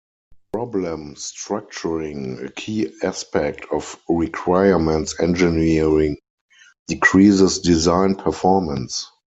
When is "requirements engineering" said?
4.09-6.17